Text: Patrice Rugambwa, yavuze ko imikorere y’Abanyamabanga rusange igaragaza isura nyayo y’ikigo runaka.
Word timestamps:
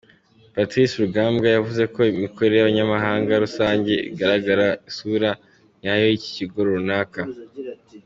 Patrice 0.53 0.93
Rugambwa, 1.01 1.47
yavuze 1.55 1.83
ko 1.93 1.99
imikorere 2.13 2.55
y’Abanyamabanga 2.59 3.33
rusange 3.43 3.93
igaragaza 4.09 4.69
isura 4.89 5.29
nyayo 5.81 6.05
y’ikigo 6.11 6.59
runaka. 6.69 7.21